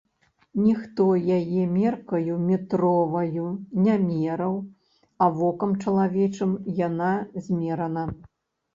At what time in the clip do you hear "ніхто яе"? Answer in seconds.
0.67-1.65